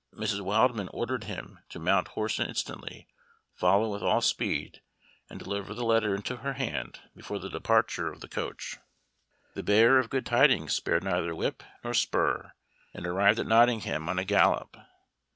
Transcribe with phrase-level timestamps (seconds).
[0.15, 0.41] Mrs.
[0.41, 3.07] Wildman ordered him to mount horse instantly,
[3.53, 4.81] follow with all speed,
[5.29, 8.79] and deliver the letter into her hand before the departure of the coach.
[9.53, 12.53] The bearer of good tidings spared neither whip nor spur,
[12.95, 14.75] and arrived at Nottingham on a gallop.